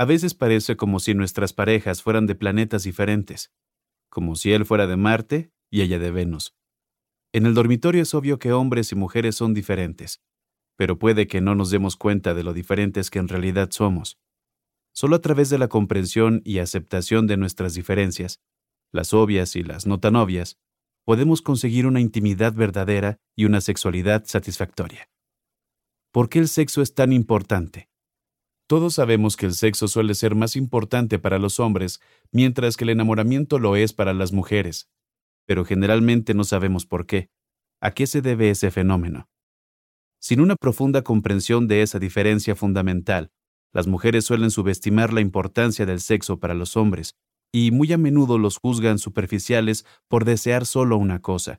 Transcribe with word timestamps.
A 0.00 0.06
veces 0.06 0.32
parece 0.32 0.78
como 0.78 0.98
si 0.98 1.12
nuestras 1.12 1.52
parejas 1.52 2.02
fueran 2.02 2.26
de 2.26 2.34
planetas 2.34 2.84
diferentes, 2.84 3.52
como 4.08 4.34
si 4.34 4.50
él 4.50 4.64
fuera 4.64 4.86
de 4.86 4.96
Marte 4.96 5.52
y 5.70 5.82
ella 5.82 5.98
de 5.98 6.10
Venus. 6.10 6.54
En 7.34 7.44
el 7.44 7.52
dormitorio 7.52 8.00
es 8.00 8.14
obvio 8.14 8.38
que 8.38 8.54
hombres 8.54 8.92
y 8.92 8.94
mujeres 8.94 9.36
son 9.36 9.52
diferentes, 9.52 10.22
pero 10.78 10.98
puede 10.98 11.26
que 11.26 11.42
no 11.42 11.54
nos 11.54 11.70
demos 11.70 11.96
cuenta 11.96 12.32
de 12.32 12.44
lo 12.44 12.54
diferentes 12.54 13.10
que 13.10 13.18
en 13.18 13.28
realidad 13.28 13.68
somos. 13.72 14.18
Solo 14.94 15.16
a 15.16 15.20
través 15.20 15.50
de 15.50 15.58
la 15.58 15.68
comprensión 15.68 16.40
y 16.46 16.60
aceptación 16.60 17.26
de 17.26 17.36
nuestras 17.36 17.74
diferencias, 17.74 18.40
las 18.92 19.12
obvias 19.12 19.54
y 19.54 19.62
las 19.62 19.86
no 19.86 20.00
tan 20.00 20.16
obvias, 20.16 20.56
podemos 21.04 21.42
conseguir 21.42 21.86
una 21.86 22.00
intimidad 22.00 22.54
verdadera 22.54 23.18
y 23.36 23.44
una 23.44 23.60
sexualidad 23.60 24.24
satisfactoria. 24.24 25.10
¿Por 26.10 26.30
qué 26.30 26.38
el 26.38 26.48
sexo 26.48 26.80
es 26.80 26.94
tan 26.94 27.12
importante? 27.12 27.89
Todos 28.70 28.94
sabemos 28.94 29.36
que 29.36 29.46
el 29.46 29.54
sexo 29.54 29.88
suele 29.88 30.14
ser 30.14 30.36
más 30.36 30.54
importante 30.54 31.18
para 31.18 31.40
los 31.40 31.58
hombres, 31.58 32.00
mientras 32.30 32.76
que 32.76 32.84
el 32.84 32.90
enamoramiento 32.90 33.58
lo 33.58 33.74
es 33.74 33.92
para 33.92 34.14
las 34.14 34.32
mujeres, 34.32 34.88
pero 35.44 35.64
generalmente 35.64 36.34
no 36.34 36.44
sabemos 36.44 36.86
por 36.86 37.04
qué. 37.04 37.30
¿A 37.80 37.90
qué 37.90 38.06
se 38.06 38.22
debe 38.22 38.48
ese 38.48 38.70
fenómeno? 38.70 39.28
Sin 40.20 40.40
una 40.40 40.54
profunda 40.54 41.02
comprensión 41.02 41.66
de 41.66 41.82
esa 41.82 41.98
diferencia 41.98 42.54
fundamental, 42.54 43.32
las 43.72 43.88
mujeres 43.88 44.24
suelen 44.24 44.52
subestimar 44.52 45.12
la 45.12 45.20
importancia 45.20 45.84
del 45.84 45.98
sexo 45.98 46.38
para 46.38 46.54
los 46.54 46.76
hombres, 46.76 47.16
y 47.50 47.72
muy 47.72 47.92
a 47.92 47.98
menudo 47.98 48.38
los 48.38 48.58
juzgan 48.58 49.00
superficiales 49.00 49.84
por 50.06 50.24
desear 50.24 50.64
solo 50.64 50.96
una 50.96 51.20
cosa. 51.20 51.58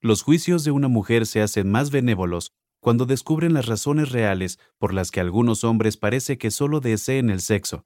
Los 0.00 0.22
juicios 0.22 0.62
de 0.62 0.70
una 0.70 0.86
mujer 0.86 1.26
se 1.26 1.42
hacen 1.42 1.68
más 1.72 1.90
benévolos 1.90 2.52
cuando 2.80 3.06
descubren 3.06 3.54
las 3.54 3.66
razones 3.66 4.10
reales 4.10 4.58
por 4.78 4.92
las 4.92 5.10
que 5.10 5.20
algunos 5.20 5.64
hombres 5.64 5.96
parece 5.96 6.38
que 6.38 6.50
solo 6.50 6.80
deseen 6.80 7.30
el 7.30 7.40
sexo. 7.40 7.84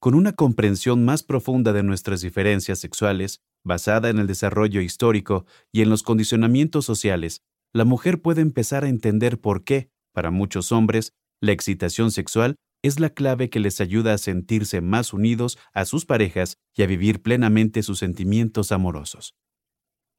Con 0.00 0.14
una 0.14 0.32
comprensión 0.32 1.04
más 1.04 1.22
profunda 1.22 1.72
de 1.72 1.84
nuestras 1.84 2.20
diferencias 2.20 2.80
sexuales, 2.80 3.40
basada 3.64 4.10
en 4.10 4.18
el 4.18 4.26
desarrollo 4.26 4.80
histórico 4.80 5.46
y 5.70 5.82
en 5.82 5.90
los 5.90 6.02
condicionamientos 6.02 6.84
sociales, 6.84 7.42
la 7.72 7.84
mujer 7.84 8.20
puede 8.20 8.42
empezar 8.42 8.84
a 8.84 8.88
entender 8.88 9.40
por 9.40 9.64
qué, 9.64 9.90
para 10.12 10.30
muchos 10.30 10.72
hombres, 10.72 11.12
la 11.40 11.52
excitación 11.52 12.10
sexual 12.10 12.56
es 12.82 12.98
la 12.98 13.10
clave 13.10 13.48
que 13.48 13.60
les 13.60 13.80
ayuda 13.80 14.14
a 14.14 14.18
sentirse 14.18 14.80
más 14.80 15.12
unidos 15.12 15.58
a 15.72 15.84
sus 15.84 16.04
parejas 16.04 16.56
y 16.74 16.82
a 16.82 16.86
vivir 16.86 17.22
plenamente 17.22 17.82
sus 17.82 18.00
sentimientos 18.00 18.72
amorosos. 18.72 19.34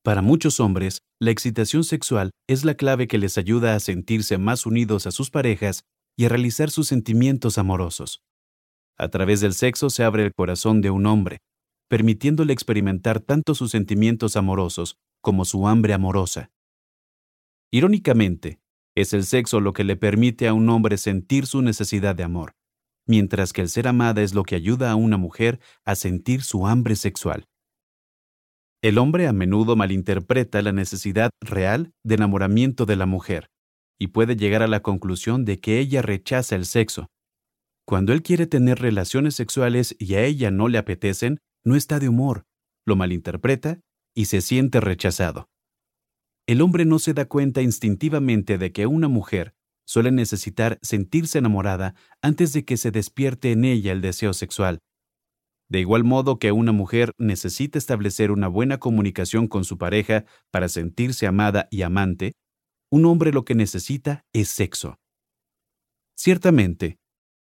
Para 0.04 0.22
muchos 0.22 0.60
hombres, 0.60 1.00
la 1.22 1.32
excitación 1.32 1.86
sexual 1.86 2.32
es 2.50 2.66
la 2.66 2.76
clave 2.76 3.08
que 3.08 3.18
les 3.18 3.38
ayuda 3.38 3.74
a 3.74 3.80
sentirse 3.80 4.38
más 4.38 4.66
unidos 4.66 5.08
a 5.08 5.12
sus 5.12 5.30
parejas 5.30 5.84
y 6.18 6.26
a 6.26 6.30
realizar 6.30 6.70
sus 6.70 6.90
sentimientos 6.90 7.58
amorosos. 7.58 8.22
A 8.98 9.08
través 9.08 9.40
del 9.40 9.54
sexo 9.54 9.90
se 9.90 10.04
abre 10.04 10.26
el 10.26 10.34
corazón 10.34 10.82
de 10.82 10.90
un 10.90 11.06
hombre, 11.06 11.38
permitiéndole 11.90 12.52
experimentar 12.52 13.22
tanto 13.22 13.56
sus 13.56 13.72
sentimientos 13.72 14.36
amorosos 14.36 14.98
como 15.22 15.46
su 15.46 15.70
hambre 15.70 15.94
amorosa. 15.94 16.52
Irónicamente, 17.72 18.60
es 18.96 19.14
el 19.14 19.24
sexo 19.24 19.62
lo 19.62 19.72
que 19.72 19.86
le 19.86 19.96
permite 19.96 20.50
a 20.50 20.54
un 20.54 20.68
hombre 20.70 20.98
sentir 20.98 21.48
su 21.48 21.62
necesidad 21.62 22.14
de 22.14 22.24
amor, 22.24 22.52
mientras 23.08 23.54
que 23.54 23.62
el 23.62 23.70
ser 23.70 23.88
amada 23.88 24.22
es 24.22 24.34
lo 24.34 24.44
que 24.44 24.56
ayuda 24.56 24.92
a 24.92 24.96
una 24.96 25.16
mujer 25.16 25.62
a 25.86 25.96
sentir 25.96 26.44
su 26.44 26.68
hambre 26.68 26.98
sexual. 26.98 27.46
El 28.84 28.98
hombre 28.98 29.28
a 29.28 29.34
menudo 29.34 29.78
malinterpreta 29.78 30.62
la 30.62 30.74
necesidad 30.74 31.30
real 31.40 31.94
de 32.04 32.16
enamoramiento 32.16 32.86
de 32.86 32.98
la 32.98 33.06
mujer 33.06 33.50
y 33.98 34.08
puede 34.08 34.36
llegar 34.36 34.62
a 34.62 34.68
la 34.68 34.82
conclusión 34.82 35.46
de 35.46 35.62
que 35.62 35.80
ella 35.80 36.02
rechaza 36.02 36.58
el 36.58 36.66
sexo. 36.66 37.08
Cuando 37.86 38.12
él 38.12 38.22
quiere 38.22 38.46
tener 38.46 38.80
relaciones 38.80 39.36
sexuales 39.36 39.96
y 40.00 40.16
a 40.16 40.26
ella 40.26 40.52
no 40.52 40.68
le 40.68 40.78
apetecen, 40.78 41.40
no 41.64 41.78
está 41.78 42.00
de 42.00 42.10
humor, 42.10 42.44
lo 42.86 42.98
malinterpreta 42.98 43.80
y 44.14 44.26
se 44.26 44.42
siente 44.42 44.82
rechazado. 44.82 45.48
El 46.46 46.60
hombre 46.60 46.84
no 46.84 47.00
se 47.00 47.14
da 47.14 47.24
cuenta 47.24 47.62
instintivamente 47.62 48.58
de 48.58 48.74
que 48.74 48.86
una 48.86 49.08
mujer 49.08 49.56
suele 49.86 50.12
necesitar 50.12 50.78
sentirse 50.82 51.38
enamorada 51.38 51.96
antes 52.22 52.52
de 52.52 52.66
que 52.66 52.76
se 52.76 52.92
despierte 52.92 53.54
en 53.54 53.64
ella 53.64 53.94
el 53.94 54.02
deseo 54.02 54.34
sexual. 54.34 54.80
De 55.74 55.80
igual 55.80 56.04
modo 56.04 56.38
que 56.38 56.52
una 56.52 56.72
mujer 56.72 57.14
necesita 57.18 57.80
establecer 57.80 58.30
una 58.30 58.48
buena 58.48 58.78
comunicación 58.78 59.48
con 59.48 59.66
su 59.66 59.80
pareja 59.80 60.24
para 60.52 60.70
sentirse 60.70 61.26
amada 61.26 61.68
y 61.72 61.82
amante, 61.82 62.34
un 62.92 63.06
hombre 63.06 63.34
lo 63.34 63.44
que 63.44 63.56
necesita 63.56 64.24
es 64.34 64.50
sexo. 64.50 65.00
Ciertamente, 66.16 67.00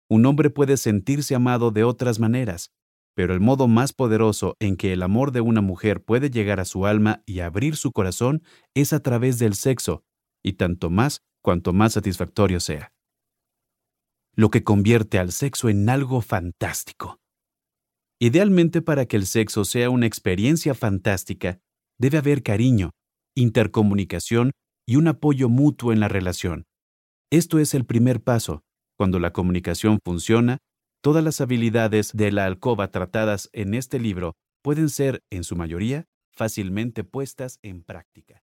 un 0.09 0.25
hombre 0.25 0.49
puede 0.49 0.77
sentirse 0.77 1.35
amado 1.35 1.71
de 1.71 1.83
otras 1.83 2.21
maneras, 2.21 2.71
pero 3.15 3.33
el 3.33 3.41
modo 3.41 3.67
más 3.67 3.91
poderoso 3.91 4.55
en 4.61 4.77
que 4.77 4.93
el 4.93 5.03
amor 5.03 5.33
de 5.33 5.41
una 5.41 5.59
mujer 5.59 6.01
puede 6.01 6.29
llegar 6.29 6.61
a 6.61 6.65
su 6.65 6.85
alma 6.85 7.23
y 7.25 7.41
abrir 7.41 7.75
su 7.75 7.91
corazón 7.91 8.43
es 8.73 8.93
a 8.93 9.01
través 9.01 9.39
del 9.39 9.55
sexo, 9.55 10.05
y 10.41 10.53
tanto 10.53 10.89
más 10.89 11.21
cuanto 11.41 11.73
más 11.73 11.91
satisfactorio 11.91 12.61
sea. 12.61 12.93
Lo 14.35 14.49
que 14.49 14.63
convierte 14.63 15.19
al 15.19 15.33
sexo 15.33 15.67
en 15.67 15.89
algo 15.89 16.21
fantástico. 16.21 17.20
Idealmente 18.21 18.81
para 18.81 19.05
que 19.07 19.17
el 19.17 19.25
sexo 19.25 19.65
sea 19.65 19.89
una 19.89 20.05
experiencia 20.05 20.75
fantástica, 20.75 21.59
debe 21.99 22.19
haber 22.19 22.43
cariño, 22.43 22.91
intercomunicación 23.35 24.51
y 24.87 24.97
un 24.97 25.07
apoyo 25.07 25.49
mutuo 25.49 25.91
en 25.91 25.99
la 25.99 26.07
relación. 26.07 26.65
Esto 27.31 27.57
es 27.59 27.73
el 27.73 27.85
primer 27.85 28.21
paso. 28.21 28.61
Cuando 28.97 29.19
la 29.19 29.33
comunicación 29.33 29.99
funciona, 30.05 30.59
Todas 31.03 31.23
las 31.23 31.41
habilidades 31.41 32.11
de 32.13 32.31
la 32.31 32.45
alcoba 32.45 32.91
tratadas 32.91 33.49
en 33.53 33.73
este 33.73 33.99
libro 33.99 34.35
pueden 34.61 34.87
ser, 34.87 35.23
en 35.31 35.43
su 35.43 35.55
mayoría, 35.55 36.05
fácilmente 36.31 37.03
puestas 37.03 37.57
en 37.63 37.83
práctica. 37.83 38.40